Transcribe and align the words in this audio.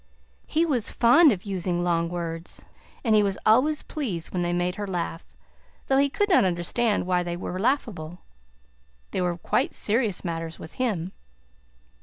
He 0.47 0.65
was 0.65 0.89
fond 0.89 1.31
of 1.31 1.43
using 1.45 1.83
long 1.83 2.09
words, 2.09 2.65
and 3.03 3.13
he 3.13 3.21
was 3.21 3.37
always 3.45 3.83
pleased 3.83 4.33
when 4.33 4.41
they 4.41 4.51
made 4.51 4.73
her 4.73 4.87
laugh, 4.87 5.23
though 5.85 5.99
he 5.99 6.09
could 6.09 6.27
not 6.27 6.43
understand 6.43 7.05
why 7.05 7.21
they 7.21 7.37
were 7.37 7.59
laughable; 7.59 8.17
they 9.11 9.21
were 9.21 9.37
quite 9.37 9.75
serious 9.75 10.25
matters 10.25 10.57
with 10.57 10.73
him. 10.81 11.11